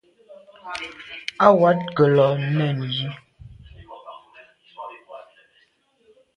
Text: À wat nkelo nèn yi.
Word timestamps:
À 1.45 1.47
wat 1.59 1.77
nkelo 1.87 2.27
nèn 2.57 2.77
yi. 2.95 3.07